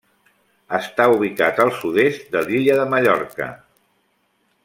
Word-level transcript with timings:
Està 0.77 1.05
ubicat 1.17 1.61
al 1.65 1.73
sud-est 1.81 2.25
de 2.37 2.43
l'Illa 2.49 2.79
de 2.81 2.87
Mallorca. 2.95 3.53